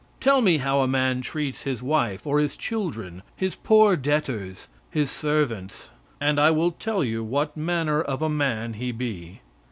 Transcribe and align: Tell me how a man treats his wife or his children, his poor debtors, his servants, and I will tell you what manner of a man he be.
Tell 0.19 0.41
me 0.41 0.57
how 0.57 0.79
a 0.79 0.87
man 0.87 1.21
treats 1.21 1.61
his 1.61 1.83
wife 1.83 2.25
or 2.25 2.39
his 2.39 2.57
children, 2.57 3.21
his 3.35 3.53
poor 3.53 3.95
debtors, 3.95 4.67
his 4.89 5.11
servants, 5.11 5.91
and 6.19 6.39
I 6.39 6.49
will 6.49 6.71
tell 6.71 7.03
you 7.03 7.23
what 7.23 7.55
manner 7.55 8.01
of 8.01 8.23
a 8.23 8.27
man 8.27 8.73
he 8.73 8.91
be. 8.91 9.41